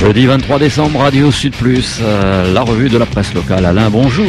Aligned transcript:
Jeudi 0.00 0.26
23 0.26 0.58
décembre, 0.58 1.00
Radio 1.00 1.30
Sud 1.30 1.54
Plus, 1.54 2.00
euh, 2.02 2.52
la 2.52 2.60
revue 2.62 2.88
de 2.88 2.98
la 2.98 3.06
presse 3.06 3.32
locale. 3.32 3.64
Alain, 3.64 3.88
bonjour. 3.90 4.26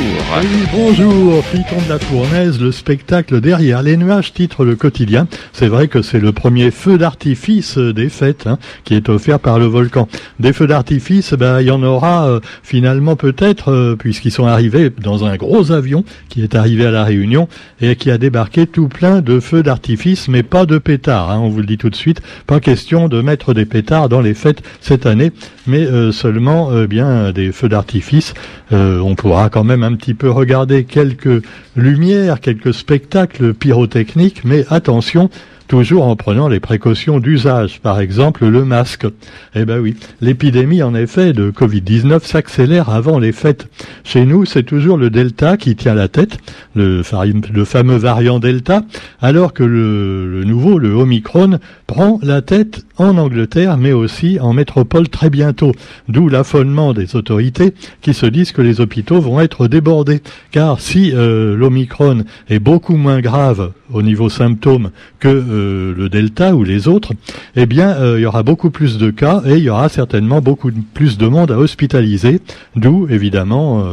Bonjour. 0.71 1.43
Piton 1.51 1.81
de 1.85 1.89
la 1.89 1.99
Fournaise, 1.99 2.61
le 2.61 2.71
spectacle 2.71 3.41
derrière 3.41 3.81
les 3.81 3.97
nuages, 3.97 4.33
titre 4.33 4.63
le 4.63 4.75
quotidien. 4.75 5.27
C'est 5.51 5.67
vrai 5.67 5.87
que 5.87 6.01
c'est 6.01 6.19
le 6.19 6.31
premier 6.31 6.71
feu 6.71 6.97
d'artifice 6.97 7.77
des 7.77 8.09
fêtes 8.09 8.47
hein, 8.47 8.57
qui 8.85 8.93
est 8.95 9.09
offert 9.09 9.39
par 9.39 9.59
le 9.59 9.65
volcan. 9.65 10.07
Des 10.39 10.53
feux 10.53 10.67
d'artifice, 10.67 11.33
ben, 11.33 11.59
il 11.59 11.67
y 11.67 11.71
en 11.71 11.83
aura 11.83 12.27
euh, 12.27 12.39
finalement 12.63 13.15
peut-être, 13.15 13.71
euh, 13.71 13.95
puisqu'ils 13.97 14.31
sont 14.31 14.47
arrivés 14.47 14.89
dans 14.89 15.25
un 15.25 15.35
gros 15.35 15.71
avion 15.71 16.05
qui 16.29 16.41
est 16.41 16.55
arrivé 16.55 16.85
à 16.85 16.91
la 16.91 17.03
Réunion 17.03 17.49
et 17.81 17.95
qui 17.95 18.11
a 18.11 18.17
débarqué 18.17 18.65
tout 18.67 18.87
plein 18.87 19.21
de 19.21 19.39
feux 19.39 19.63
d'artifice, 19.63 20.27
mais 20.29 20.43
pas 20.43 20.65
de 20.65 20.77
pétards. 20.77 21.31
Hein, 21.31 21.39
on 21.39 21.49
vous 21.49 21.59
le 21.59 21.65
dit 21.65 21.77
tout 21.77 21.89
de 21.89 21.95
suite. 21.95 22.21
Pas 22.47 22.59
question 22.59 23.09
de 23.09 23.21
mettre 23.21 23.53
des 23.53 23.65
pétards 23.65 24.09
dans 24.09 24.21
les 24.21 24.33
fêtes 24.33 24.61
cette 24.79 25.05
année 25.05 25.31
mais 25.67 25.85
euh, 25.85 26.11
seulement 26.11 26.71
euh, 26.71 26.87
bien 26.87 27.31
des 27.31 27.51
feux 27.51 27.69
d'artifice. 27.69 28.33
Euh, 28.71 28.99
on 28.99 29.15
pourra 29.15 29.49
quand 29.49 29.63
même 29.63 29.83
un 29.83 29.93
petit 29.95 30.13
peu 30.13 30.29
regarder 30.29 30.83
quelques 30.83 31.43
lumières, 31.75 32.39
quelques 32.39 32.73
spectacles 32.73 33.53
pyrotechniques, 33.53 34.43
mais 34.43 34.65
attention, 34.69 35.29
toujours 35.67 36.05
en 36.05 36.15
prenant 36.15 36.47
les 36.47 36.59
précautions 36.59 37.19
d'usage, 37.19 37.79
par 37.81 37.99
exemple 37.99 38.45
le 38.45 38.65
masque. 38.65 39.07
Eh 39.55 39.65
ben 39.65 39.79
oui, 39.79 39.95
l'épidémie 40.21 40.83
en 40.83 40.95
effet 40.95 41.33
de 41.33 41.51
Covid-19 41.51 42.23
s'accélère 42.23 42.89
avant 42.89 43.19
les 43.19 43.31
fêtes. 43.31 43.67
Chez 44.03 44.25
nous, 44.25 44.45
c'est 44.45 44.63
toujours 44.63 44.97
le 44.97 45.09
Delta 45.09 45.57
qui 45.57 45.75
tient 45.75 45.95
la 45.95 46.07
tête, 46.07 46.37
le, 46.75 47.03
fameux 47.03 47.97
variant 47.97 48.39
Delta, 48.39 48.83
alors 49.21 49.53
que 49.53 49.63
le, 49.63 50.43
nouveau, 50.43 50.77
le 50.77 50.93
Omicron, 50.93 51.59
prend 51.87 52.19
la 52.21 52.41
tête 52.41 52.85
en 52.97 53.17
Angleterre, 53.17 53.77
mais 53.77 53.91
aussi 53.91 54.39
en 54.39 54.53
métropole 54.53 55.09
très 55.09 55.29
bientôt. 55.29 55.71
D'où 56.07 56.29
l'affolement 56.29 56.93
des 56.93 57.15
autorités 57.15 57.73
qui 58.01 58.13
se 58.13 58.25
disent 58.25 58.51
que 58.51 58.61
les 58.61 58.81
hôpitaux 58.81 59.19
vont 59.19 59.39
être 59.39 59.67
débordés. 59.67 60.21
Car 60.51 60.79
si 60.79 61.11
euh, 61.13 61.55
l'Omicron 61.55 62.23
est 62.49 62.59
beaucoup 62.59 62.95
moins 62.95 63.19
grave 63.19 63.71
au 63.91 64.01
niveau 64.01 64.29
symptômes 64.29 64.91
que 65.19 65.27
euh, 65.55 65.93
le 65.95 66.09
Delta 66.09 66.55
ou 66.55 66.63
les 66.63 66.87
autres, 66.87 67.13
eh 67.55 67.65
bien, 67.65 67.89
euh, 67.89 68.19
il 68.19 68.23
y 68.23 68.25
aura 68.25 68.43
beaucoup 68.43 68.69
plus 68.69 68.97
de 68.97 69.09
cas 69.09 69.41
et 69.45 69.53
il 69.53 69.63
y 69.63 69.69
aura 69.69 69.89
certainement 69.89 70.41
beaucoup 70.41 70.71
plus 70.93 71.17
de 71.17 71.27
monde 71.27 71.51
à 71.51 71.57
hospitaliser, 71.57 72.41
d'où 72.75 73.07
évidemment 73.09 73.85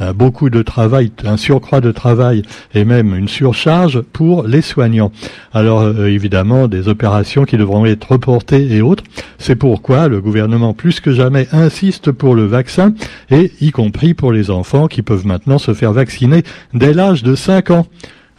euh, 0.00 0.12
beaucoup 0.12 0.50
de 0.50 0.62
travail, 0.62 1.10
un 1.24 1.36
surcroît 1.36 1.80
de 1.80 1.92
travail 1.92 2.42
et 2.74 2.84
même 2.84 3.14
une 3.14 3.28
surcharge 3.28 4.00
pour 4.00 4.44
les 4.46 4.62
soignants. 4.62 5.12
Alors 5.52 5.88
évidemment, 6.06 6.68
des 6.68 6.88
opérations 6.88 7.44
qui 7.44 7.56
devront 7.56 7.84
être 7.86 8.12
reportées 8.12 8.74
et 8.74 8.80
autres. 8.80 9.04
C'est 9.38 9.56
pourquoi 9.56 10.08
le 10.08 10.20
gouvernement 10.20 10.74
plus 10.74 11.00
que 11.00 11.12
jamais 11.12 11.48
insiste 11.52 12.12
pour 12.12 12.34
le 12.34 12.46
vaccin 12.46 12.94
et 13.30 13.52
y 13.60 13.70
compris 13.70 14.14
pour 14.14 14.32
les 14.32 14.50
enfants 14.50 14.86
qui 14.86 15.02
peuvent 15.02 15.26
maintenant 15.26 15.58
se 15.58 15.74
faire 15.74 15.92
vacciner 15.92 16.42
dès 16.74 16.92
l'âge 16.92 17.22
de 17.22 17.34
5 17.34 17.70
ans. 17.70 17.86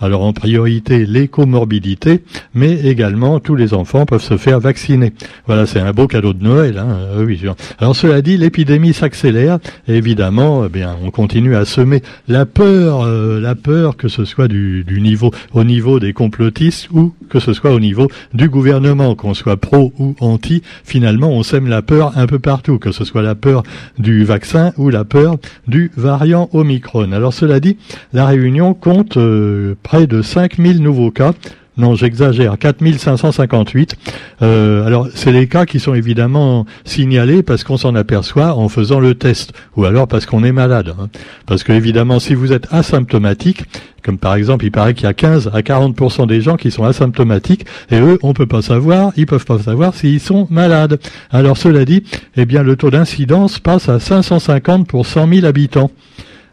Alors 0.02 0.23
en 0.23 0.33
priorité 0.33 1.05
les 1.05 1.28
comorbidités, 1.28 2.23
mais 2.53 2.73
également 2.86 3.39
tous 3.39 3.55
les 3.55 3.73
enfants 3.73 4.06
peuvent 4.06 4.23
se 4.23 4.38
faire 4.38 4.59
vacciner. 4.59 5.14
Voilà, 5.45 5.66
c'est 5.66 5.80
un 5.80 5.91
beau 5.91 6.08
cadeau 6.08 6.33
de 6.33 6.44
Noël. 6.44 6.78
Hein, 6.78 6.97
euh, 7.17 7.25
oui. 7.25 7.41
Alors 7.80 7.95
cela 7.95 8.22
dit, 8.22 8.38
l'épidémie 8.38 8.94
s'accélère. 8.94 9.59
évidemment, 9.88 10.66
eh 10.66 10.69
bien, 10.69 10.95
on 11.03 11.11
continue 11.11 11.56
à 11.56 11.66
semer 11.66 12.02
la 12.28 12.45
peur, 12.45 13.02
euh, 13.02 13.41
la 13.41 13.56
peur 13.56 13.97
que 13.97 14.08
ce 14.08 14.25
soit 14.25 14.47
du, 14.47 14.86
niveau, 15.02 15.31
au 15.53 15.64
niveau 15.64 16.00
des 16.00 16.13
complotistes 16.13 16.89
ou 16.91 17.13
que 17.30 17.39
ce 17.39 17.53
soit 17.53 17.72
au 17.72 17.80
niveau 17.80 18.08
du 18.34 18.50
gouvernement, 18.50 19.16
qu'on 19.16 19.34
soit 19.34 19.58
pro 19.58 19.94
ou 20.00 20.16
anti. 20.19 20.63
Finalement, 20.84 21.30
on 21.30 21.44
sème 21.44 21.67
la 21.67 21.81
peur 21.81 22.13
un 22.17 22.25
peu 22.25 22.39
partout, 22.39 22.80
que 22.80 22.91
ce 22.91 23.03
soit 23.03 23.22
la 23.22 23.36
peur 23.36 23.63
du 23.97 24.23
vaccin 24.23 24.72
ou 24.78 24.89
la 24.89 25.03
peur 25.03 25.38
du 25.67 25.91
variant 25.97 26.50
Omicron. 26.53 27.11
Alors 27.11 27.34
cela 27.34 27.59
dit, 27.59 27.78
la 28.13 28.25
Réunion 28.25 28.73
compte 28.73 29.17
euh, 29.17 29.75
près 29.89 30.05
de 30.05 30.22
5000 30.22 30.83
nouveaux 30.83 31.09
cas. 31.09 31.33
Non, 31.75 31.95
j'exagère, 31.95 32.59
4558. 32.59 33.95
Euh, 34.44 34.85
alors, 34.85 35.07
c'est 35.16 35.31
les 35.31 35.47
cas 35.47 35.66
qui 35.66 35.79
sont 35.79 35.95
évidemment 35.95 36.67
signalés 36.85 37.41
parce 37.41 37.63
qu'on 37.63 37.77
s'en 37.77 37.95
aperçoit 37.95 38.53
en 38.53 38.69
faisant 38.69 39.00
le 39.00 39.16
test, 39.16 39.51
ou 39.75 39.85
alors 39.85 40.07
parce 40.07 40.27
qu'on 40.27 40.44
est 40.44 40.51
malade. 40.51 40.94
Hein. 41.00 41.07
Parce 41.47 41.63
que 41.63 41.72
évidemment, 41.72 42.19
si 42.19 42.35
vous 42.35 42.53
êtes 42.53 42.72
asymptomatique, 42.72 43.63
comme 44.03 44.19
par 44.19 44.35
exemple, 44.35 44.63
il 44.63 44.72
paraît 44.72 44.94
qu'il 44.94 45.05
y 45.05 45.07
a 45.07 45.16
15 45.16 45.50
à 45.55 45.61
40% 45.61 46.27
des 46.27 46.41
gens 46.41 46.56
qui 46.56 46.69
sont 46.69 46.83
asymptomatiques, 46.83 47.66
et 47.89 48.00
eux, 48.00 48.19
on 48.21 48.33
peut 48.33 48.45
pas 48.45 48.61
savoir, 48.61 49.11
ils 49.17 49.25
peuvent 49.25 49.45
pas 49.45 49.57
savoir 49.57 49.95
s'ils 49.95 50.19
sont 50.19 50.45
malades. 50.51 51.00
Alors, 51.31 51.57
cela 51.57 51.83
dit, 51.83 52.03
eh 52.38 52.45
bien, 52.45 52.61
le 52.61 52.75
taux 52.75 52.91
d'incidence 52.91 53.57
passe 53.57 53.89
à 53.89 54.00
550 54.00 54.88
pour 54.88 55.07
100 55.07 55.33
000 55.33 55.45
habitants. 55.47 55.89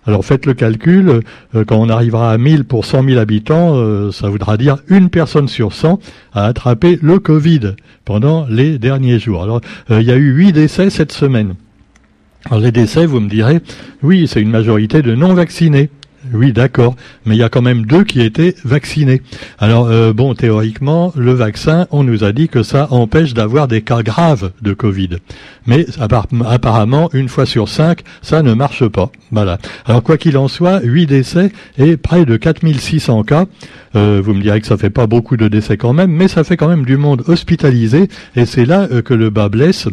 Alors 0.07 0.25
faites 0.25 0.47
le 0.47 0.55
calcul, 0.55 1.23
euh, 1.55 1.65
quand 1.65 1.77
on 1.77 1.89
arrivera 1.89 2.31
à 2.31 2.39
1000 2.39 2.65
pour 2.65 2.85
100 2.85 3.05
000 3.05 3.19
habitants, 3.19 3.75
euh, 3.75 4.13
ça 4.13 4.29
voudra 4.29 4.57
dire 4.57 4.79
une 4.89 5.11
personne 5.11 5.49
sur 5.49 5.73
100 5.73 5.99
a 6.33 6.45
attrapé 6.45 6.99
le 7.03 7.19
Covid 7.19 7.75
pendant 8.05 8.47
les 8.49 8.79
derniers 8.79 9.19
jours. 9.19 9.43
Alors 9.43 9.61
euh, 9.91 10.01
il 10.01 10.07
y 10.07 10.13
a 10.13 10.17
eu 10.17 10.33
8 10.33 10.53
décès 10.53 10.91
cette 10.91 11.11
semaine. 11.11 11.55
Alors 12.49 12.61
les 12.61 12.71
décès, 12.71 13.07
vous 13.07 13.19
me 13.19 13.29
direz, 13.29 13.61
oui, 14.05 14.29
c'est 14.29 14.41
une 14.41 14.51
majorité 14.51 15.03
de 15.03 15.17
non 15.17 15.35
vaccinés. 15.35 15.91
Oui, 16.33 16.53
d'accord, 16.53 16.97
mais 17.25 17.37
il 17.37 17.39
y 17.39 17.43
a 17.43 17.49
quand 17.49 17.63
même 17.63 17.87
deux 17.87 18.05
qui 18.05 18.21
étaient 18.21 18.55
vaccinés. 18.65 19.23
Alors 19.59 19.87
euh, 19.89 20.13
bon, 20.13 20.35
théoriquement, 20.35 21.13
le 21.17 21.33
vaccin, 21.33 21.87
on 21.91 22.05
nous 22.05 22.25
a 22.25 22.33
dit 22.33 22.49
que 22.49 22.63
ça 22.63 22.89
empêche 22.91 23.35
d'avoir 23.35 23.69
des 23.69 23.83
cas 23.83 24.03
graves 24.03 24.53
de 24.63 24.73
Covid. 24.73 25.11
Mais 25.67 25.87
apparemment, 25.99 27.11
une 27.13 27.29
fois 27.29 27.47
sur 27.47 27.69
cinq, 27.69 28.01
ça 28.23 28.43
ne 28.43 28.55
marche 28.55 28.87
pas. 28.89 29.11
Voilà. 29.31 29.59
Alors 29.85 30.03
quoi 30.03 30.17
qu'il 30.17 30.37
en 30.37 30.49
soit, 30.49 30.81
huit 30.83 31.07
décès 31.07 31.53
et 31.79 31.97
près 31.97 32.25
de 32.25 32.37
4600 32.37 33.23
cas. 33.25 33.47
Euh, 33.95 34.21
vous 34.23 34.35
me 34.35 34.43
direz 34.43 34.61
que 34.61 34.67
ça 34.67 34.77
fait 34.77 34.91
pas 34.91 35.07
beaucoup 35.07 35.37
de 35.37 35.49
décès 35.49 35.77
quand 35.77 35.95
même, 35.95 36.11
mais 36.11 36.29
ça 36.29 36.45
fait 36.45 36.57
quand 36.57 36.69
même 36.69 36.85
du 36.85 36.99
monde 36.99 37.23
hospitalisé, 37.29 38.09
et 38.35 38.45
c'est 38.45 38.67
là 38.67 38.89
euh, 38.93 39.01
que 39.01 39.15
le 39.15 39.31
bas 39.31 39.49
blesse. 39.49 39.89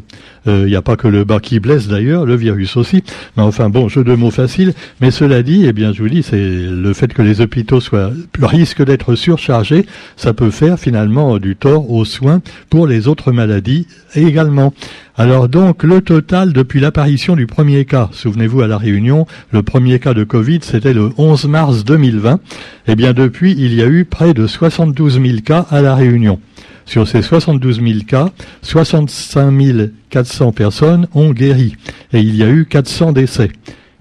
Il 0.46 0.66
n'y 0.66 0.76
a 0.76 0.82
pas 0.82 0.98
que 0.98 1.08
le 1.08 1.24
bas 1.24 1.40
qui 1.40 1.62
blesse 1.62 1.88
d'ailleurs, 1.88 2.26
le 2.26 2.36
virus 2.36 2.76
aussi. 2.76 3.02
Mais 3.38 3.44
enfin 3.44 3.70
bon, 3.70 3.88
jeu 3.88 4.04
de 4.04 4.14
mots 4.14 4.30
facile. 4.30 4.74
Mais 5.00 5.12
cela 5.12 5.42
dit, 5.42 5.66
eh 5.66 5.72
bien, 5.72 5.94
je 5.94 6.02
vous 6.02 6.10
dis, 6.10 6.23
c'est 6.24 6.38
le 6.38 6.94
fait 6.94 7.14
que 7.14 7.22
les 7.22 7.42
hôpitaux 7.42 7.80
soient 7.80 8.12
risquent 8.42 8.84
d'être 8.84 9.16
surchargés, 9.16 9.86
ça 10.16 10.34
peut 10.34 10.50
faire 10.50 10.80
finalement 10.80 11.38
du 11.38 11.56
tort 11.56 11.92
aux 11.92 12.06
soins 12.06 12.42
pour 12.70 12.88
les 12.88 13.08
autres 13.08 13.32
maladies 13.32 13.88
également. 14.16 14.74
Alors 15.16 15.48
donc 15.48 15.84
le 15.84 16.02
total 16.02 16.54
depuis 16.54 16.80
l'apparition 16.80 17.36
du 17.36 17.46
premier 17.46 17.86
cas, 17.86 18.10
souvenez-vous 18.12 18.62
à 18.62 18.68
la 18.68 18.78
Réunion, 18.78 19.28
le 19.52 19.62
premier 19.62 20.00
cas 20.00 20.16
de 20.16 20.24
Covid 20.24 20.60
c'était 20.64 20.94
le 20.94 21.12
11 21.18 21.46
mars 21.46 21.84
2020, 21.86 22.40
eh 22.88 22.96
bien 22.96 23.14
depuis 23.14 23.52
il 23.52 23.74
y 23.76 23.84
a 23.84 23.88
eu 23.88 24.06
près 24.06 24.34
de 24.34 24.48
72 24.48 25.22
000 25.22 25.42
cas 25.46 25.66
à 25.70 25.82
la 25.82 25.94
Réunion. 25.94 26.40
Sur 26.86 27.08
ces 27.08 27.22
72 27.22 27.82
000 27.82 28.00
cas, 28.08 28.30
65 28.62 29.92
400 30.10 30.52
personnes 30.52 31.08
ont 31.14 31.32
guéri 31.32 31.76
et 32.12 32.20
il 32.20 32.36
y 32.36 32.44
a 32.44 32.50
eu 32.50 32.66
400 32.66 33.14
décès. 33.14 33.50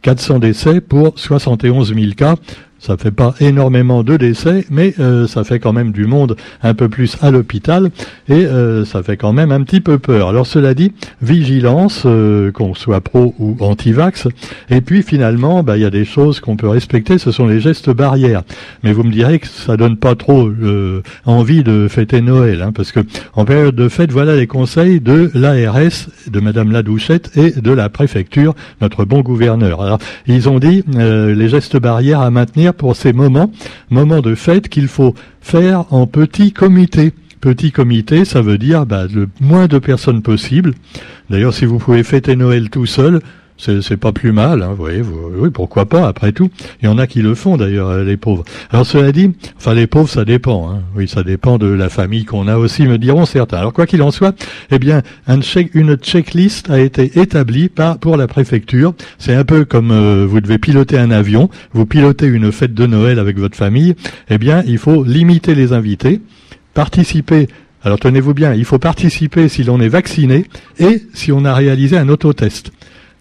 400 0.02 0.38
décès 0.40 0.80
pour 0.80 1.18
71 1.18 1.94
000 1.94 2.12
cas. 2.16 2.36
Ça 2.82 2.96
fait 2.96 3.12
pas 3.12 3.32
énormément 3.38 4.02
de 4.02 4.16
décès, 4.16 4.66
mais 4.68 4.92
euh, 4.98 5.28
ça 5.28 5.44
fait 5.44 5.60
quand 5.60 5.72
même 5.72 5.92
du 5.92 6.04
monde 6.04 6.34
un 6.64 6.74
peu 6.74 6.88
plus 6.88 7.16
à 7.22 7.30
l'hôpital 7.30 7.90
et 8.28 8.44
euh, 8.44 8.84
ça 8.84 9.04
fait 9.04 9.16
quand 9.16 9.32
même 9.32 9.52
un 9.52 9.62
petit 9.62 9.80
peu 9.80 10.00
peur. 10.00 10.30
Alors 10.30 10.48
cela 10.48 10.74
dit, 10.74 10.92
vigilance, 11.20 12.02
euh, 12.06 12.50
qu'on 12.50 12.74
soit 12.74 13.00
pro 13.00 13.36
ou 13.38 13.56
anti-vax. 13.60 14.26
Et 14.68 14.80
puis 14.80 15.04
finalement, 15.04 15.62
bah, 15.62 15.76
il 15.76 15.82
y 15.82 15.84
a 15.84 15.90
des 15.90 16.04
choses 16.04 16.40
qu'on 16.40 16.56
peut 16.56 16.66
respecter, 16.66 17.18
ce 17.18 17.30
sont 17.30 17.46
les 17.46 17.60
gestes 17.60 17.90
barrières. 17.90 18.42
Mais 18.82 18.92
vous 18.92 19.04
me 19.04 19.12
direz 19.12 19.38
que 19.38 19.46
ça 19.46 19.76
donne 19.76 19.96
pas 19.96 20.16
trop 20.16 20.50
envie 21.24 21.62
de 21.62 21.86
fêter 21.86 22.20
Noël, 22.20 22.62
hein, 22.62 22.72
parce 22.74 22.90
que 22.90 22.98
en 23.34 23.44
période 23.44 23.76
de 23.76 23.88
fête, 23.88 24.10
voilà 24.10 24.34
les 24.34 24.48
conseils 24.48 25.00
de 25.00 25.30
l'ARS, 25.34 26.08
de 26.26 26.40
Madame 26.40 26.72
Ladouchette 26.72 27.30
et 27.36 27.52
de 27.52 27.70
la 27.70 27.88
préfecture, 27.88 28.56
notre 28.80 29.04
bon 29.04 29.20
gouverneur. 29.20 29.82
Alors 29.82 29.98
ils 30.26 30.48
ont 30.48 30.58
dit 30.58 30.82
les 30.96 31.48
gestes 31.48 31.76
barrières 31.76 32.20
à 32.20 32.30
maintenir 32.32 32.71
pour 32.72 32.96
ces 32.96 33.12
moments, 33.12 33.52
moments 33.90 34.20
de 34.20 34.34
fête 34.34 34.68
qu'il 34.68 34.88
faut 34.88 35.14
faire 35.40 35.92
en 35.92 36.06
petit 36.06 36.52
comité. 36.52 37.12
Petit 37.40 37.72
comité, 37.72 38.24
ça 38.24 38.40
veut 38.40 38.58
dire 38.58 38.86
bah, 38.86 39.06
le 39.12 39.28
moins 39.40 39.66
de 39.66 39.78
personnes 39.78 40.22
possible. 40.22 40.74
D'ailleurs, 41.28 41.54
si 41.54 41.64
vous 41.64 41.78
pouvez 41.78 42.04
fêter 42.04 42.36
Noël 42.36 42.70
tout 42.70 42.86
seul, 42.86 43.20
c'est 43.62 43.96
pas 43.96 44.12
plus 44.12 44.32
mal, 44.32 44.62
hein, 44.62 44.70
vous 44.70 44.76
voyez, 44.76 45.02
oui, 45.02 45.50
pourquoi 45.50 45.86
pas, 45.86 46.08
après 46.08 46.32
tout. 46.32 46.50
Il 46.82 46.86
y 46.86 46.88
en 46.88 46.98
a 46.98 47.06
qui 47.06 47.22
le 47.22 47.34
font 47.34 47.56
d'ailleurs, 47.56 47.88
euh, 47.88 48.04
les 48.04 48.16
pauvres. 48.16 48.44
Alors 48.70 48.84
cela 48.84 49.12
dit, 49.12 49.30
enfin 49.56 49.74
les 49.74 49.86
pauvres, 49.86 50.08
ça 50.08 50.24
dépend, 50.24 50.70
hein. 50.70 50.82
oui, 50.96 51.06
ça 51.06 51.22
dépend 51.22 51.58
de 51.58 51.66
la 51.66 51.88
famille 51.88 52.24
qu'on 52.24 52.48
a 52.48 52.56
aussi, 52.56 52.86
me 52.86 52.98
diront 52.98 53.24
certains. 53.24 53.58
Alors 53.58 53.72
quoi 53.72 53.86
qu'il 53.86 54.02
en 54.02 54.10
soit, 54.10 54.34
eh 54.70 54.78
bien, 54.78 55.02
une 55.74 55.96
checklist 55.96 56.70
a 56.70 56.80
été 56.80 57.20
établie 57.20 57.68
par, 57.68 57.98
pour 57.98 58.16
la 58.16 58.26
préfecture. 58.26 58.94
C'est 59.18 59.34
un 59.34 59.44
peu 59.44 59.64
comme 59.64 59.92
euh, 59.92 60.26
vous 60.28 60.40
devez 60.40 60.58
piloter 60.58 60.98
un 60.98 61.10
avion, 61.10 61.48
vous 61.72 61.86
pilotez 61.86 62.26
une 62.26 62.50
fête 62.50 62.74
de 62.74 62.86
Noël 62.86 63.18
avec 63.18 63.38
votre 63.38 63.56
famille, 63.56 63.94
eh 64.28 64.38
bien, 64.38 64.62
il 64.66 64.78
faut 64.78 65.04
limiter 65.04 65.54
les 65.54 65.72
invités, 65.72 66.20
participer 66.74 67.48
Alors 67.84 67.98
tenez-vous 67.98 68.34
bien, 68.34 68.54
il 68.54 68.64
faut 68.64 68.78
participer 68.78 69.48
si 69.48 69.62
l'on 69.62 69.80
est 69.80 69.88
vacciné 69.88 70.46
et 70.78 71.02
si 71.14 71.32
on 71.32 71.44
a 71.44 71.54
réalisé 71.54 71.96
un 71.96 72.08
autotest. 72.08 72.72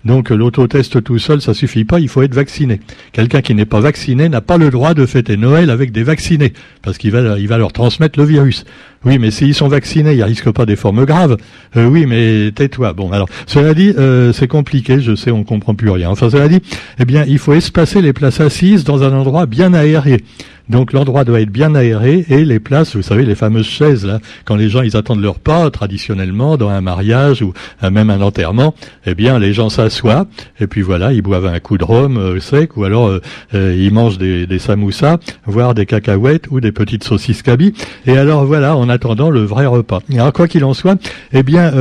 Donc 0.05 0.29
l'autotest 0.29 1.03
tout 1.03 1.19
seul, 1.19 1.41
ça 1.41 1.53
suffit 1.53 1.85
pas, 1.85 1.99
il 1.99 2.09
faut 2.09 2.21
être 2.21 2.33
vacciné. 2.33 2.79
Quelqu'un 3.11 3.41
qui 3.41 3.53
n'est 3.53 3.65
pas 3.65 3.79
vacciné 3.79 4.29
n'a 4.29 4.41
pas 4.41 4.57
le 4.57 4.69
droit 4.69 4.93
de 4.93 5.05
fêter 5.05 5.37
Noël 5.37 5.69
avec 5.69 5.91
des 5.91 6.03
vaccinés, 6.03 6.53
parce 6.81 6.97
qu'il 6.97 7.11
va, 7.11 7.37
il 7.37 7.47
va 7.47 7.57
leur 7.57 7.71
transmettre 7.71 8.19
le 8.19 8.25
virus. 8.25 8.65
Oui, 9.03 9.17
mais 9.17 9.31
s'ils 9.31 9.55
sont 9.55 9.67
vaccinés, 9.67 10.13
ils 10.13 10.23
risquent 10.23 10.51
pas 10.51 10.65
des 10.65 10.75
formes 10.75 11.05
graves. 11.05 11.37
Euh, 11.75 11.87
oui, 11.87 12.05
mais 12.05 12.51
tais-toi. 12.51 12.93
Bon, 12.93 13.11
alors, 13.11 13.27
cela 13.47 13.73
dit, 13.73 13.93
euh, 13.97 14.31
c'est 14.31 14.47
compliqué, 14.47 14.99
je 15.01 15.15
sais, 15.15 15.31
on 15.31 15.43
comprend 15.43 15.73
plus 15.73 15.89
rien. 15.89 16.09
Enfin, 16.09 16.29
cela 16.29 16.47
dit, 16.47 16.59
eh 16.99 17.05
bien, 17.05 17.25
il 17.27 17.39
faut 17.39 17.53
espacer 17.53 18.01
les 18.01 18.13
places 18.13 18.41
assises 18.41 18.83
dans 18.83 19.01
un 19.01 19.11
endroit 19.11 19.47
bien 19.47 19.73
aéré. 19.73 20.21
Donc 20.69 20.93
l'endroit 20.93 21.25
doit 21.25 21.41
être 21.41 21.49
bien 21.49 21.75
aéré 21.75 22.25
et 22.29 22.45
les 22.45 22.59
places, 22.59 22.95
vous 22.95 23.01
savez, 23.01 23.25
les 23.25 23.35
fameuses 23.35 23.67
chaises 23.67 24.05
là, 24.05 24.19
quand 24.45 24.55
les 24.55 24.69
gens 24.69 24.81
ils 24.81 24.95
attendent 24.95 25.21
leur 25.21 25.39
pas 25.39 25.69
traditionnellement 25.69 26.55
dans 26.55 26.69
un 26.69 26.79
mariage 26.79 27.41
ou 27.41 27.51
euh, 27.83 27.89
même 27.89 28.09
un 28.09 28.21
enterrement, 28.21 28.73
eh 29.05 29.13
bien 29.13 29.37
les 29.37 29.51
gens 29.51 29.69
s'assoient 29.91 30.25
et 30.59 30.67
puis 30.67 30.81
voilà, 30.81 31.13
ils 31.13 31.21
boivent 31.21 31.45
un 31.45 31.59
coup 31.59 31.77
de 31.77 31.83
rhum 31.83 32.17
euh, 32.17 32.39
sec 32.39 32.77
ou 32.77 32.83
alors 32.83 33.07
euh, 33.53 33.75
ils 33.77 33.93
mangent 33.93 34.17
des, 34.17 34.47
des 34.47 34.59
samoussas, 34.59 35.17
voire 35.45 35.73
des 35.73 35.85
cacahuètes 35.85 36.49
ou 36.49 36.59
des 36.59 36.71
petites 36.71 37.03
saucisses 37.03 37.41
cabi. 37.41 37.73
Et 38.05 38.17
alors 38.17 38.45
voilà, 38.45 38.75
en 38.75 38.89
attendant 38.89 39.29
le 39.29 39.43
vrai 39.43 39.65
repas. 39.65 40.01
Alors 40.13 40.33
quoi 40.33 40.47
qu'il 40.47 40.63
en 40.63 40.73
soit, 40.73 40.97
eh 41.33 41.43
bien 41.43 41.71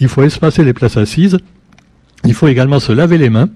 il 0.00 0.08
faut 0.08 0.22
espacer 0.22 0.64
les 0.64 0.72
places 0.72 0.96
assises. 0.96 1.38
Il 2.26 2.34
faut 2.34 2.48
également 2.48 2.80
se 2.80 2.92
laver 2.92 3.18
les 3.18 3.30
mains. 3.30 3.48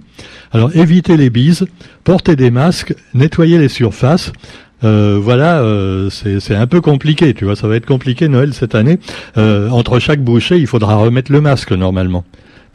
Alors 0.52 0.74
évitez 0.76 1.16
les 1.16 1.30
bises, 1.30 1.66
portez 2.04 2.36
des 2.36 2.50
masques, 2.50 2.94
nettoyez 3.14 3.58
les 3.58 3.68
surfaces. 3.68 4.32
Euh, 4.84 5.18
voilà, 5.20 5.60
euh, 5.60 6.08
c'est 6.10 6.54
un 6.54 6.66
peu 6.66 6.80
compliqué, 6.80 7.34
tu 7.34 7.44
vois, 7.44 7.56
ça 7.56 7.66
va 7.66 7.76
être 7.76 7.86
compliqué 7.86 8.28
Noël 8.28 8.54
cette 8.54 8.74
année. 8.74 8.98
Euh, 9.36 9.68
entre 9.70 9.98
chaque 9.98 10.22
bouchée, 10.22 10.58
il 10.58 10.66
faudra 10.66 10.94
remettre 10.96 11.32
le 11.32 11.40
masque 11.40 11.72
normalement 11.72 12.24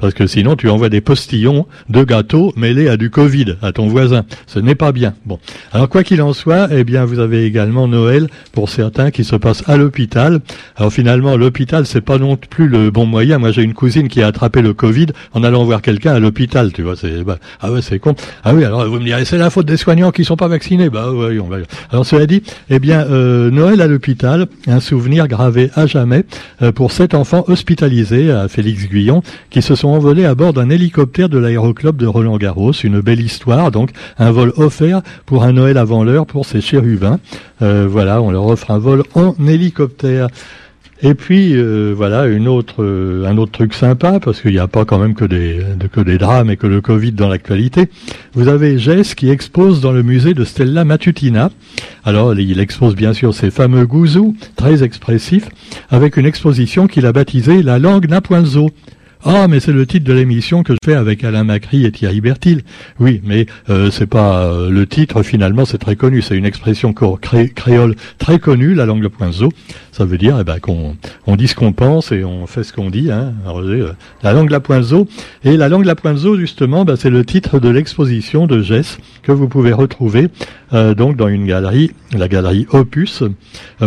parce 0.04 0.16
que 0.16 0.28
sinon 0.28 0.58
tu 0.58 0.68
envoies 0.68 0.90
des 0.90 1.00
postillons 1.00 1.66
de 1.88 2.04
gâteaux 2.04 2.52
mêlés 2.58 2.90
à 2.90 2.98
du 2.98 3.10
Covid 3.10 3.56
à 3.62 3.72
ton 3.72 3.88
voisin. 3.88 4.26
Ce 4.48 4.60
n'est 4.60 4.76
pas 4.76 4.92
bien. 4.92 5.14
Bon, 5.26 5.40
alors 5.72 5.88
quoi 5.88 6.04
qu'il 6.04 6.22
en 6.22 6.34
soit, 6.34 6.68
eh 6.72 6.84
bien 6.84 7.06
vous 7.06 7.20
avez 7.20 7.46
également 7.46 7.88
Noël 7.88 8.28
pour 8.52 8.70
certains 8.70 9.12
qui 9.12 9.24
se 9.24 9.38
passe 9.38 9.64
à 9.66 9.78
l'hôpital. 9.78 10.42
Alors 10.76 10.92
finalement, 10.92 11.38
l'hôpital 11.38 11.86
c'est 11.86 12.02
pas 12.02 12.18
non 12.18 12.36
plus 12.36 12.68
le 12.68 12.92
bon 12.92 13.06
moyen. 13.06 13.38
Moi 13.38 13.54
j'ai 13.54 13.62
une 13.62 13.74
cousine 13.74 14.10
qui 14.10 14.22
a 14.22 14.28
attrapé 14.28 14.62
le 14.62 14.74
Covid 14.74 15.06
en 15.32 15.42
allant 15.42 15.64
voir 15.64 15.82
quelqu'un 15.82 16.12
à 16.12 16.20
l'hôpital. 16.20 16.74
Tu 16.74 16.82
vois, 16.82 16.98
c'est 16.98 17.24
bah, 17.24 17.38
ah 17.62 17.72
ouais 17.72 17.82
c'est 17.82 18.00
con. 18.00 18.14
Ah 18.44 18.54
oui, 18.54 18.66
alors 18.66 18.86
vous 18.86 19.00
me 19.00 19.06
direz 19.06 19.24
c'est 19.24 19.38
la 19.38 19.50
faute 19.50 19.68
des 19.68 19.78
soignants 19.78 20.12
qui 20.12 20.26
sont 20.26 20.36
pas 20.36 20.50
vaccinés. 20.50 20.90
Bah 20.90 21.12
oui, 21.14 21.40
on 21.40 21.48
va. 21.48 21.60
Alors 21.92 22.06
cela 22.06 22.26
dit, 22.26 22.44
eh 22.70 22.80
bien 22.80 23.08
euh, 23.08 23.50
Noël 23.50 23.80
à 23.80 23.88
l'hôpital, 23.88 24.48
un 24.68 24.82
souvenir 24.82 25.30
gravé 25.30 25.70
à 25.76 25.86
jamais 25.86 26.26
euh, 26.62 26.74
pour 26.74 26.92
sept 26.92 27.14
enfants 27.14 27.46
hospitalisés 27.48 28.32
à 28.32 28.50
Félix 28.50 28.90
Guyon 28.90 29.24
qui 29.50 29.62
se 29.62 29.76
sont 29.76 29.93
envolé 29.94 30.26
à 30.26 30.36
bord 30.36 30.54
d'un 30.54 30.70
hélicoptère 30.70 31.30
de 31.30 31.38
l'aéroclub 31.38 31.96
de 31.96 32.08
Roland-Garros. 32.08 32.74
Une 32.84 33.00
belle 33.00 33.22
histoire, 33.22 33.72
donc 33.72 33.92
un 34.18 34.32
vol 34.32 34.52
offert 34.58 35.02
pour 35.26 35.44
un 35.44 35.54
Noël 35.54 35.78
avant 35.78 36.04
l'heure 36.04 36.26
pour 36.26 36.46
ces 36.46 36.62
chérubins. 36.62 37.20
Euh, 37.62 37.88
voilà, 37.90 38.22
on 38.22 38.32
leur 38.32 38.46
offre 38.48 38.72
un 38.72 38.80
vol 38.80 39.04
en 39.14 39.36
hélicoptère. 39.48 40.28
Et 41.06 41.16
puis 41.16 41.54
euh, 41.54 41.94
voilà 41.96 42.28
une 42.28 42.48
autre 42.48 42.82
euh, 42.82 43.26
un 43.26 43.38
autre 43.38 43.52
truc 43.52 43.74
sympa 43.74 44.22
parce 44.22 44.40
qu'il 44.40 44.52
n'y 44.52 44.60
a 44.60 44.70
pas 44.70 44.86
quand 44.86 45.00
même 45.00 45.16
que 45.16 45.26
des 45.26 45.60
que 45.92 46.00
des 46.00 46.18
drames 46.18 46.50
et 46.50 46.56
que 46.56 46.66
le 46.66 46.80
Covid 46.80 47.12
dans 47.12 47.28
l'actualité. 47.28 47.90
Vous 48.34 48.48
avez 48.48 48.78
Jess 48.80 49.14
qui 49.14 49.30
expose 49.30 49.82
dans 49.82 49.92
le 49.92 50.02
musée 50.02 50.34
de 50.34 50.46
Stella 50.46 50.86
Matutina. 50.86 51.52
Alors 52.06 52.34
il 52.40 52.60
expose 52.60 52.96
bien 52.96 53.12
sûr 53.12 53.34
ses 53.34 53.52
fameux 53.52 53.86
gouzous 53.86 54.34
très 54.56 54.82
expressifs 54.82 55.50
avec 55.90 56.16
une 56.16 56.26
exposition 56.26 56.88
qu'il 56.88 57.06
a 57.06 57.12
baptisée 57.12 57.64
La 57.64 57.80
langue 57.80 58.08
n'a 58.08 58.22
point 58.22 58.42
de 58.42 58.48
ah, 59.26 59.48
mais 59.48 59.62
c'est 59.62 59.72
le 59.72 59.86
titre 59.86 60.06
de 60.06 60.12
l'émission 60.12 60.64
que 60.64 60.74
je 60.74 60.80
fais 60.84 60.96
avec 60.96 61.24
Alain 61.24 61.46
Macri 61.46 61.86
et 61.86 61.92
Thierry 61.94 62.20
Bertil. 62.20 62.62
Oui, 63.00 63.22
mais 63.24 63.46
euh, 63.70 63.90
c'est 63.90 64.06
pas 64.06 64.44
euh, 64.44 64.70
le 64.70 64.86
titre. 64.86 65.24
Finalement, 65.24 65.64
c'est 65.64 65.78
très 65.78 65.96
connu. 65.96 66.22
C'est 66.22 66.36
une 66.36 66.46
expression 66.46 66.94
créole 66.94 67.96
très 68.18 68.40
connue, 68.40 68.74
la 68.74 68.86
langue 68.86 69.02
de 69.02 69.08
poinzo. 69.08 69.50
Ça 69.94 70.04
veut 70.04 70.18
dire 70.18 70.38
eh 70.42 70.44
ben, 70.44 70.60
qu'on 70.60 70.98
on 71.26 71.38
dit 71.38 71.48
ce 71.48 71.56
qu'on 71.56 71.72
pense 71.72 72.12
et 72.12 72.26
on 72.26 72.48
fait 72.48 72.64
ce 72.64 72.74
qu'on 72.74 72.90
dit. 72.90 73.12
Hein. 73.12 73.34
Euh, 73.48 73.94
la 74.24 74.34
langue 74.34 74.48
de 74.48 74.52
la 74.52 74.60
poinzo. 74.60 75.08
Et 75.46 75.56
la 75.56 75.70
langue 75.70 75.84
de 75.84 75.88
la 75.88 75.96
poinzo, 75.96 76.38
justement, 76.38 76.84
ben, 76.84 76.98
c'est 76.98 77.10
le 77.10 77.24
titre 77.24 77.60
de 77.60 77.70
l'exposition 77.70 78.46
de 78.46 78.62
Gess 78.62 78.98
que 79.22 79.32
vous 79.32 79.48
pouvez 79.48 79.72
retrouver 79.72 80.28
euh, 80.74 80.96
donc 80.96 81.16
dans 81.16 81.30
une 81.30 81.46
galerie, 81.46 81.92
la 82.12 82.28
galerie 82.28 82.68
Opus, 82.72 83.24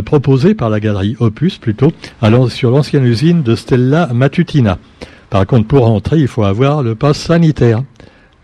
proposée 0.05 0.55
par 0.55 0.71
la 0.71 0.81
galerie 0.81 1.17
Opus 1.21 1.59
plutôt, 1.59 1.93
sur 2.49 2.71
l'ancienne 2.71 3.05
usine 3.05 3.43
de 3.43 3.55
Stella 3.55 4.09
Matutina. 4.15 4.79
Par 5.31 5.47
contre, 5.47 5.67
pour 5.67 5.87
entrer, 5.87 6.19
il 6.19 6.29
faut 6.29 6.45
avoir 6.45 6.83
le 6.83 6.95
pass 6.95 7.19
sanitaire. 7.19 7.83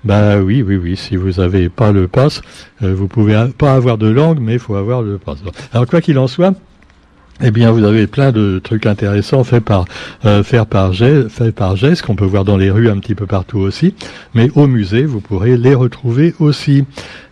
Ben 0.05 0.41
oui, 0.41 0.63
oui, 0.63 0.77
oui. 0.77 0.97
Si 0.97 1.17
vous 1.17 1.41
n'avez 1.41 1.69
pas 1.69 1.93
le 1.93 2.09
pass, 2.09 2.43
euh, 2.83 2.93
vous 2.95 3.07
pouvez 3.07 3.49
pas 3.57 3.75
avoir 3.75 3.99
de 3.99 4.09
langue, 4.09 4.39
mais 4.41 4.55
il 4.55 4.59
faut 4.59 4.75
avoir 4.75 5.03
le 5.03 5.19
pass. 5.19 5.39
Alors 5.73 5.87
quoi 5.87 6.01
qu'il 6.01 6.19
en 6.19 6.27
soit, 6.27 6.55
eh 7.43 7.51
bien, 7.51 7.71
vous 7.73 7.85
avez 7.85 8.07
plein 8.07 8.31
de 8.31 8.61
trucs 8.63 8.87
intéressants 8.87 9.43
faits 9.43 9.65
par 9.65 9.85
euh, 10.25 10.43
par 10.69 10.93
Gest, 10.93 11.29
fait 11.29 11.53
par 11.53 11.77
Gest, 11.77 12.03
qu'on 12.03 12.15
peut 12.15 12.25
voir 12.25 12.45
dans 12.45 12.57
les 12.57 12.71
rues 12.71 12.89
un 12.89 12.99
petit 12.99 13.15
peu 13.15 13.27
partout 13.27 13.59
aussi. 13.59 13.95
Mais 14.35 14.51
au 14.55 14.67
musée, 14.67 15.05
vous 15.05 15.21
pourrez 15.21 15.57
les 15.57 15.75
retrouver 15.75 16.35
aussi. 16.39 16.85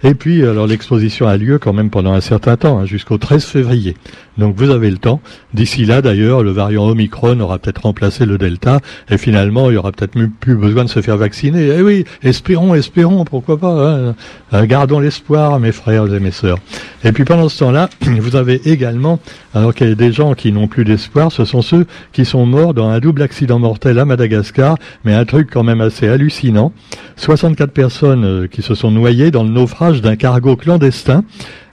Et 0.03 0.15
puis, 0.15 0.43
alors 0.43 0.67
l'exposition 0.67 1.29
a 1.29 1.37
lieu 1.37 1.59
quand 1.59 1.73
même 1.73 1.91
pendant 1.91 2.13
un 2.13 2.21
certain 2.21 2.57
temps, 2.57 2.79
hein, 2.79 2.87
jusqu'au 2.87 3.19
13 3.19 3.45
février. 3.45 3.97
Donc 4.39 4.57
vous 4.57 4.71
avez 4.71 4.91
le 4.91 4.97
temps. 4.97 5.21
D'ici 5.53 5.85
là, 5.85 6.01
d'ailleurs, 6.01 6.43
le 6.43 6.51
variant 6.51 6.89
Omicron 6.89 7.39
aura 7.41 7.59
peut-être 7.59 7.83
remplacé 7.83 8.25
le 8.25 8.39
Delta, 8.39 8.81
et 9.11 9.19
finalement, 9.19 9.71
il 9.71 9.75
y 9.75 9.77
aura 9.77 9.93
peut-être 9.93 10.17
plus 10.41 10.57
besoin 10.57 10.85
de 10.85 10.89
se 10.89 11.03
faire 11.03 11.19
vacciner. 11.19 11.69
Eh 11.79 11.83
oui, 11.83 12.05
espérons, 12.23 12.75
espérons, 12.75 13.25
pourquoi 13.25 13.59
pas. 13.59 13.69
Hein. 13.69 14.15
Euh, 14.55 14.67
gardons 14.67 14.99
l'espoir, 14.99 15.61
mes 15.61 15.73
frères 15.73 16.13
et 16.13 16.21
mes 16.21 16.31
sœurs. 16.31 16.59
Et 17.05 17.13
puis 17.13 17.25
pendant 17.25 17.49
ce 17.49 17.59
temps-là, 17.59 17.91
vous 18.01 18.37
avez 18.37 18.69
également, 18.71 19.21
alors 19.55 19.75
des 20.01 20.13
gens 20.13 20.33
qui 20.33 20.51
n'ont 20.51 20.67
plus 20.67 20.87
d'espoir, 20.87 21.31
ce 21.31 21.45
sont 21.45 21.61
ceux 21.61 21.87
qui 22.13 22.25
sont 22.25 22.47
morts 22.47 22.73
dans 22.73 22.89
un 22.89 23.01
double 23.01 23.21
accident 23.21 23.59
mortel 23.59 23.99
à 23.99 24.07
Madagascar, 24.07 24.77
mais 25.05 25.13
un 25.13 25.27
truc 25.27 25.51
quand 25.53 25.63
même 25.63 25.83
assez 25.83 26.09
hallucinant. 26.09 26.73
64 27.17 27.71
personnes 27.71 28.25
euh, 28.25 28.47
qui 28.47 28.63
se 28.63 28.75
sont 28.75 28.91
noyées 28.91 29.31
dans 29.31 29.45
le 29.45 29.51
naufrage 29.51 30.01
d'un 30.01 30.17
cargo 30.17 30.57
clandestin. 30.57 31.23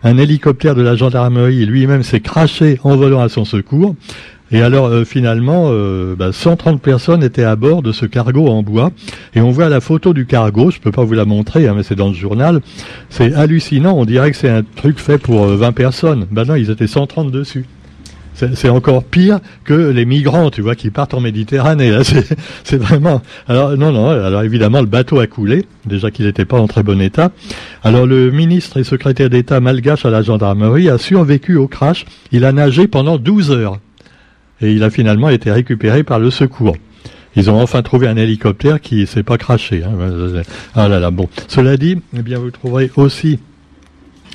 Un 0.03 0.17
hélicoptère 0.17 0.75
de 0.75 0.81
la 0.81 0.97
gendarmerie 0.97 1.65
lui-même 1.65 2.03
s'est 2.03 2.19
craché 2.19 2.81
en 2.83 2.97
volant 2.97 3.21
à 3.21 3.29
son 3.29 3.45
secours. 3.45 3.95
Et 4.51 4.61
alors 4.61 4.87
euh, 4.87 5.05
finalement, 5.05 5.67
130 5.67 5.71
euh, 5.71 6.15
bah, 6.17 6.79
personnes 6.83 7.23
étaient 7.23 7.45
à 7.45 7.55
bord 7.55 7.81
de 7.81 7.93
ce 7.93 8.05
cargo 8.05 8.49
en 8.49 8.61
bois. 8.61 8.91
Et 9.35 9.41
on 9.41 9.51
voit 9.51 9.69
la 9.69 9.79
photo 9.79 10.13
du 10.13 10.25
cargo, 10.25 10.69
je 10.69 10.81
peux 10.81 10.91
pas 10.91 11.05
vous 11.05 11.13
la 11.13 11.25
montrer, 11.25 11.65
hein, 11.65 11.75
mais 11.77 11.83
c'est 11.83 11.95
dans 11.95 12.09
le 12.09 12.13
journal. 12.13 12.59
C'est 13.09 13.33
hallucinant, 13.33 13.93
on 13.93 14.03
dirait 14.03 14.31
que 14.31 14.37
c'est 14.37 14.49
un 14.49 14.63
truc 14.63 14.99
fait 14.99 15.17
pour 15.17 15.45
20 15.45 15.71
personnes. 15.71 16.27
Ben 16.29 16.43
non, 16.43 16.55
ils 16.55 16.69
étaient 16.69 16.87
130 16.87 17.31
dessus. 17.31 17.65
C'est 18.53 18.69
encore 18.69 19.03
pire 19.03 19.39
que 19.63 19.73
les 19.73 20.05
migrants, 20.05 20.51
tu 20.51 20.61
vois, 20.61 20.75
qui 20.75 20.91
partent 20.91 21.15
en 21.15 21.19
Méditerranée. 21.19 21.97
C'est 22.63 22.77
vraiment. 22.77 23.21
Alors 23.47 23.75
non, 23.75 23.91
non. 23.91 24.09
Alors 24.09 24.43
évidemment, 24.43 24.79
le 24.79 24.85
bateau 24.85 25.19
a 25.19 25.27
coulé. 25.27 25.65
Déjà 25.85 26.11
qu'il 26.11 26.25
n'était 26.25 26.45
pas 26.45 26.59
en 26.59 26.67
très 26.67 26.83
bon 26.83 27.01
état. 27.01 27.31
Alors 27.83 28.05
le 28.05 28.29
ministre 28.29 28.77
et 28.77 28.83
secrétaire 28.83 29.29
d'État 29.29 29.59
malgache 29.59 30.05
à 30.05 30.11
la 30.11 30.21
gendarmerie 30.21 30.89
a 30.89 30.97
survécu 30.97 31.55
au 31.55 31.67
crash. 31.67 32.05
Il 32.31 32.45
a 32.45 32.51
nagé 32.51 32.87
pendant 32.87 33.17
12 33.17 33.51
heures 33.51 33.79
et 34.61 34.71
il 34.71 34.83
a 34.83 34.89
finalement 34.89 35.29
été 35.29 35.51
récupéré 35.51 36.03
par 36.03 36.19
le 36.19 36.29
secours. 36.29 36.75
Ils 37.35 37.49
ont 37.49 37.59
enfin 37.61 37.81
trouvé 37.83 38.07
un 38.07 38.17
hélicoptère 38.17 38.81
qui 38.81 39.05
s'est 39.05 39.23
pas 39.23 39.37
craché. 39.37 39.83
Hein. 39.83 40.43
Ah 40.75 40.87
là 40.87 40.99
là. 40.99 41.11
Bon. 41.11 41.29
Cela 41.47 41.77
dit, 41.77 41.97
eh 42.15 42.21
bien 42.21 42.39
vous 42.39 42.51
trouverez 42.51 42.91
aussi 42.95 43.39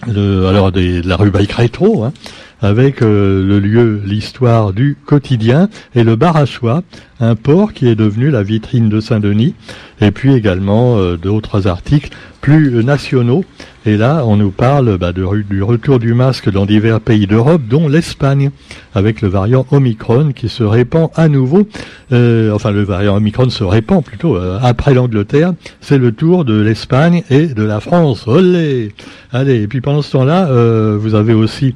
le, 0.07 0.47
alors 0.47 0.73
de 0.73 1.07
la 1.07 1.17
rubrique 1.17 1.53
rétro. 1.53 2.05
Hein, 2.05 2.13
avec 2.63 3.03
euh, 3.03 3.45
le 3.45 3.59
lieu, 3.59 4.01
l'histoire 4.05 4.73
du 4.73 4.97
quotidien 5.05 5.69
et 5.95 6.05
le 6.05 6.17
bar 6.17 6.37
à 6.37 6.47
choix, 6.47 6.83
un 7.21 7.35
port 7.35 7.73
qui 7.73 7.89
est 7.89 7.95
devenu 7.95 8.31
la 8.31 8.43
vitrine 8.43 8.89
de 8.89 9.01
Saint-Denis, 9.01 9.55
et 10.01 10.11
puis 10.11 10.33
également 10.35 10.97
euh, 10.97 11.17
d'autres 11.17 11.67
articles 11.67 12.11
plus 12.41 12.85
nationaux. 12.85 13.45
Et 13.85 13.97
là, 13.97 14.23
on 14.27 14.37
nous 14.37 14.51
parle 14.51 14.97
bah, 14.97 15.13
de, 15.13 15.27
du 15.49 15.63
retour 15.63 15.99
du 15.99 16.15
masque 16.15 16.51
dans 16.51 16.67
divers 16.67 17.01
pays 17.01 17.27
d'Europe, 17.27 17.63
dont 17.69 17.89
l'Espagne, 17.89 18.51
avec 18.95 19.23
le 19.23 19.29
variant 19.29 19.67
Omicron 19.73 20.33
qui 20.33 20.49
se 20.49 20.63
répand 20.63 21.11
à 21.17 21.29
nouveau. 21.29 21.67
Euh, 22.13 22.53
enfin, 22.53 22.71
le 22.71 22.83
variant 22.83 23.17
Omicron 23.17 23.49
se 23.51 23.65
répand 23.65 24.05
plutôt 24.05 24.37
euh, 24.37 24.59
après 24.63 24.95
l'Angleterre. 24.95 25.55
C'est 25.81 25.99
le 25.99 26.13
tour 26.13 26.45
de 26.45 26.61
l'Espagne 26.61 27.23
et 27.31 27.47
de 27.47 27.63
la 27.65 27.81
France. 27.81 28.29
Olé 28.29 28.93
Allez, 29.33 29.63
et 29.63 29.67
puis 29.67 29.81
pendant 29.81 30.03
ce 30.03 30.13
temps-là, 30.13 30.49
euh, 30.49 30.97
vous 31.01 31.15
avez 31.15 31.33
aussi 31.33 31.75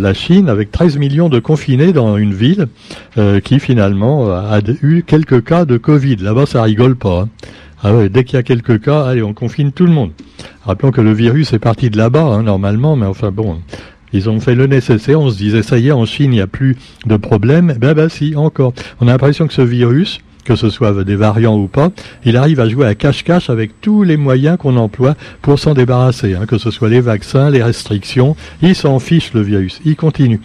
la 0.00 0.14
Chine 0.14 0.48
avec 0.48 0.70
13 0.72 0.98
millions 0.98 1.28
de 1.28 1.38
confinés 1.38 1.92
dans 1.92 2.16
une 2.16 2.34
ville 2.34 2.66
qui 3.44 3.60
finalement 3.60 4.30
a 4.30 4.60
eu 4.82 5.02
quelques 5.02 5.44
cas 5.44 5.64
de 5.64 5.76
Covid. 5.76 6.16
Là-bas, 6.16 6.46
ça 6.46 6.62
rigole 6.62 6.96
pas. 6.96 7.22
Hein. 7.22 7.28
Ah 7.82 8.08
dès 8.08 8.24
qu'il 8.24 8.36
y 8.36 8.38
a 8.38 8.42
quelques 8.42 8.80
cas, 8.80 9.04
allez, 9.04 9.22
on 9.22 9.34
confine 9.34 9.70
tout 9.70 9.86
le 9.86 9.92
monde. 9.92 10.10
Rappelons 10.64 10.90
que 10.90 11.00
le 11.00 11.12
virus 11.12 11.52
est 11.52 11.58
parti 11.58 11.90
de 11.90 11.96
là-bas, 11.96 12.24
hein, 12.24 12.42
normalement, 12.42 12.96
mais 12.96 13.06
enfin 13.06 13.30
bon, 13.30 13.58
Ils 14.12 14.30
ont 14.30 14.40
fait 14.40 14.54
le 14.54 14.66
nécessaire, 14.66 15.20
on 15.20 15.30
se 15.30 15.36
disait 15.36 15.62
ça 15.62 15.78
y 15.78 15.88
est, 15.88 15.92
en 15.92 16.04
Chine, 16.06 16.32
il 16.32 16.36
n'y 16.36 16.40
a 16.40 16.46
plus 16.46 16.76
de 17.04 17.16
problème. 17.16 17.76
Ben 17.78 17.92
ben 17.92 18.08
si, 18.08 18.34
encore. 18.34 18.72
On 19.00 19.08
a 19.08 19.12
l'impression 19.12 19.46
que 19.46 19.52
ce 19.52 19.62
virus, 19.62 20.20
que 20.46 20.56
ce 20.56 20.70
soit 20.70 21.04
des 21.04 21.16
variants 21.16 21.58
ou 21.58 21.66
pas, 21.66 21.90
il 22.24 22.36
arrive 22.36 22.60
à 22.60 22.68
jouer 22.68 22.86
à 22.86 22.94
cache-cache 22.94 23.50
avec 23.50 23.80
tous 23.80 24.04
les 24.04 24.16
moyens 24.16 24.56
qu'on 24.56 24.76
emploie 24.76 25.16
pour 25.42 25.58
s'en 25.58 25.74
débarrasser, 25.74 26.34
hein, 26.34 26.46
que 26.46 26.56
ce 26.56 26.70
soit 26.70 26.88
les 26.88 27.00
vaccins, 27.00 27.50
les 27.50 27.62
restrictions. 27.62 28.36
Il 28.62 28.74
s'en 28.74 28.98
fiche 28.98 29.32
le 29.34 29.42
virus, 29.42 29.80
il 29.84 29.96
continue. 29.96 30.40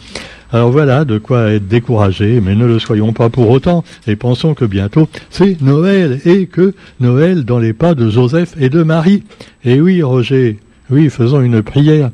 Alors 0.52 0.72
voilà, 0.72 1.06
de 1.06 1.18
quoi 1.18 1.52
être 1.52 1.68
découragé, 1.68 2.42
mais 2.42 2.56
ne 2.56 2.66
le 2.66 2.80
soyons 2.80 3.14
pas 3.14 3.30
pour 3.30 3.50
autant, 3.50 3.86
et 4.06 4.18
pensons 4.18 4.54
que 4.54 4.66
bientôt 4.66 5.08
c'est 5.30 5.62
Noël, 5.62 6.20
et 6.26 6.48
que 6.48 6.74
Noël 7.00 7.46
dans 7.46 7.60
les 7.60 7.74
pas 7.74 7.94
de 7.94 8.10
Joseph 8.10 8.56
et 8.60 8.70
de 8.70 8.84
Marie. 8.84 9.24
Et 9.64 9.80
oui, 9.80 10.04
Roger, 10.04 10.60
oui, 10.90 11.10
faisons 11.10 11.42
une 11.42 11.62
prière. 11.62 12.12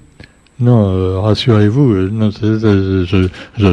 Non, 0.60 0.90
euh, 0.90 1.20
rassurez-vous, 1.20 1.94
euh, 1.94 2.32
je 3.08 3.28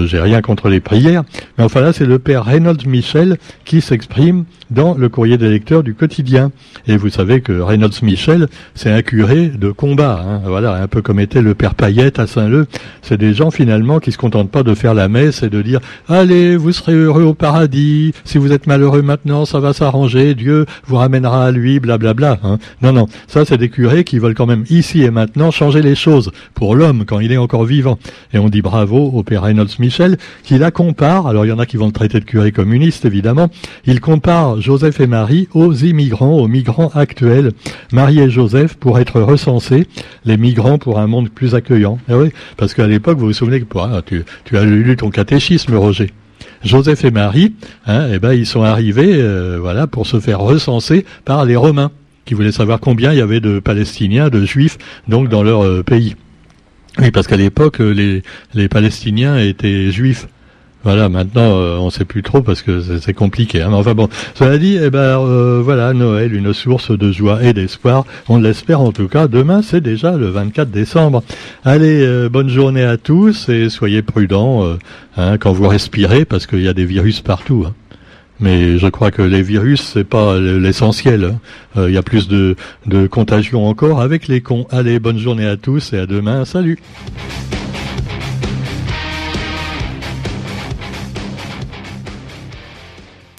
j'ai 0.06 0.20
rien 0.20 0.42
contre 0.42 0.68
les 0.68 0.80
prières, 0.80 1.24
mais 1.56 1.64
enfin 1.64 1.80
là 1.80 1.94
c'est 1.94 2.04
le 2.04 2.18
père 2.18 2.44
Reynolds 2.44 2.86
Michel 2.86 3.38
qui 3.64 3.80
s'exprime 3.80 4.44
dans 4.70 4.94
le 4.94 5.08
courrier 5.08 5.38
des 5.38 5.48
lecteurs 5.48 5.82
du 5.82 5.94
quotidien. 5.94 6.50
Et 6.86 6.98
vous 6.98 7.08
savez 7.08 7.40
que 7.40 7.52
Reynolds 7.52 8.02
Michel, 8.02 8.48
c'est 8.74 8.90
un 8.90 9.00
curé 9.00 9.48
de 9.48 9.70
combat, 9.70 10.22
hein, 10.26 10.42
voilà, 10.44 10.74
un 10.74 10.86
peu 10.86 11.00
comme 11.00 11.20
était 11.20 11.40
le 11.40 11.54
père 11.54 11.74
Payette 11.74 12.18
à 12.18 12.26
Saint-Leu. 12.26 12.66
C'est 13.00 13.16
des 13.16 13.32
gens 13.32 13.50
finalement 13.50 13.98
qui 13.98 14.12
se 14.12 14.18
contentent 14.18 14.50
pas 14.50 14.62
de 14.62 14.74
faire 14.74 14.92
la 14.92 15.08
messe 15.08 15.42
et 15.42 15.48
de 15.48 15.62
dire 15.62 15.80
allez, 16.08 16.56
vous 16.56 16.72
serez 16.72 16.92
heureux 16.92 17.22
au 17.22 17.34
paradis. 17.34 18.12
Si 18.24 18.36
vous 18.36 18.52
êtes 18.52 18.66
malheureux 18.66 19.02
maintenant, 19.02 19.46
ça 19.46 19.58
va 19.58 19.72
s'arranger. 19.72 20.34
Dieu 20.34 20.66
vous 20.86 20.96
ramènera 20.96 21.46
à 21.46 21.50
lui, 21.50 21.80
blablabla. 21.80 22.40
Hein. 22.42 22.58
Non, 22.82 22.92
non, 22.92 23.06
ça 23.26 23.46
c'est 23.46 23.58
des 23.58 23.70
curés 23.70 24.04
qui 24.04 24.18
veulent 24.18 24.34
quand 24.34 24.46
même 24.46 24.64
ici 24.68 25.02
et 25.02 25.10
maintenant 25.10 25.50
changer 25.50 25.80
les 25.80 25.94
choses 25.94 26.30
l'homme 26.74 27.04
quand 27.06 27.20
il 27.20 27.32
est 27.32 27.36
encore 27.36 27.64
vivant. 27.64 27.98
Et 28.32 28.38
on 28.38 28.48
dit 28.48 28.62
bravo 28.62 29.10
au 29.12 29.22
père 29.22 29.42
Reynolds 29.42 29.68
Michel 29.78 30.16
qui 30.42 30.58
la 30.58 30.70
compare, 30.70 31.26
alors 31.26 31.44
il 31.44 31.48
y 31.48 31.52
en 31.52 31.58
a 31.58 31.66
qui 31.66 31.76
vont 31.76 31.86
le 31.86 31.92
traiter 31.92 32.20
de 32.20 32.24
curé 32.24 32.52
communiste 32.52 33.04
évidemment, 33.04 33.48
il 33.86 34.00
compare 34.00 34.60
Joseph 34.60 35.00
et 35.00 35.06
Marie 35.06 35.48
aux 35.54 35.72
immigrants, 35.74 36.38
aux 36.38 36.48
migrants 36.48 36.90
actuels. 36.94 37.52
Marie 37.92 38.20
et 38.20 38.30
Joseph 38.30 38.74
pour 38.74 38.98
être 38.98 39.20
recensés, 39.20 39.86
les 40.24 40.36
migrants 40.36 40.78
pour 40.78 40.98
un 40.98 41.06
monde 41.06 41.30
plus 41.30 41.54
accueillant. 41.54 41.98
Eh 42.08 42.30
parce 42.56 42.74
qu'à 42.74 42.86
l'époque, 42.86 43.18
vous 43.18 43.26
vous 43.26 43.32
souvenez 43.32 43.60
que 43.60 43.66
ah, 43.78 44.02
tu, 44.04 44.24
tu 44.44 44.56
as 44.56 44.64
lu 44.64 44.96
ton 44.96 45.10
catéchisme, 45.10 45.74
Roger. 45.76 46.10
Joseph 46.64 47.04
et 47.04 47.10
Marie, 47.10 47.54
hein, 47.86 48.08
eh 48.12 48.18
ben, 48.18 48.32
ils 48.32 48.46
sont 48.46 48.62
arrivés, 48.62 49.14
euh, 49.14 49.58
voilà, 49.60 49.86
pour 49.86 50.06
se 50.06 50.18
faire 50.18 50.40
recenser 50.40 51.04
par 51.24 51.44
les 51.44 51.56
Romains, 51.56 51.90
qui 52.24 52.34
voulaient 52.34 52.52
savoir 52.52 52.80
combien 52.80 53.12
il 53.12 53.18
y 53.18 53.22
avait 53.22 53.40
de 53.40 53.60
Palestiniens, 53.60 54.30
de 54.30 54.44
Juifs, 54.44 54.78
donc 55.06 55.28
dans 55.28 55.42
leur 55.42 55.64
euh, 55.64 55.82
pays. 55.82 56.16
Oui, 56.98 57.10
parce 57.10 57.26
qu'à 57.26 57.36
l'époque, 57.36 57.80
euh, 57.80 57.90
les, 57.90 58.22
les 58.54 58.68
Palestiniens 58.68 59.38
étaient 59.38 59.90
juifs. 59.90 60.28
Voilà, 60.84 61.08
maintenant 61.08 61.56
euh, 61.56 61.78
on 61.78 61.88
sait 61.88 62.04
plus 62.04 62.22
trop 62.22 62.42
parce 62.42 62.60
que 62.60 62.82
c'est 63.00 63.14
compliqué. 63.14 63.62
Hein. 63.62 63.72
Enfin 63.72 63.94
bon, 63.94 64.10
cela 64.34 64.58
dit, 64.58 64.78
eh 64.80 64.90
ben 64.90 65.18
euh, 65.18 65.62
voilà, 65.64 65.94
Noël, 65.94 66.34
une 66.34 66.52
source 66.52 66.90
de 66.90 67.10
joie 67.10 67.42
et 67.42 67.54
d'espoir. 67.54 68.04
On 68.28 68.38
l'espère 68.38 68.82
en 68.82 68.92
tout 68.92 69.08
cas. 69.08 69.26
Demain, 69.26 69.62
c'est 69.62 69.80
déjà 69.80 70.12
le 70.18 70.28
24 70.28 70.70
décembre. 70.70 71.22
Allez, 71.64 72.28
bonne 72.28 72.50
journée 72.50 72.84
à 72.84 72.98
tous 72.98 73.48
et 73.48 73.70
soyez 73.70 74.02
prudents 74.02 74.76
hein, 75.16 75.38
quand 75.38 75.52
vous 75.52 75.68
respirez 75.68 76.26
parce 76.26 76.46
qu'il 76.46 76.60
y 76.60 76.68
a 76.68 76.74
des 76.74 76.84
virus 76.84 77.22
partout. 77.22 77.64
Hein. 77.66 77.72
Mais 78.40 78.78
je 78.78 78.88
crois 78.88 79.10
que 79.10 79.22
les 79.22 79.42
virus, 79.42 79.80
c'est 79.94 80.04
pas 80.04 80.38
l'essentiel. 80.38 81.24
Hein. 81.24 81.38
Euh, 81.76 81.90
il 81.90 81.94
y 81.94 81.98
a 81.98 82.02
plus 82.02 82.28
de, 82.28 82.56
de 82.86 83.06
contagion 83.06 83.66
encore 83.66 84.00
avec 84.00 84.28
les 84.28 84.40
cons. 84.40 84.66
Allez, 84.70 84.98
bonne 84.98 85.18
journée 85.18 85.46
à 85.46 85.56
tous 85.56 85.92
et 85.92 85.98
à 85.98 86.06
demain. 86.06 86.44
Salut 86.44 86.78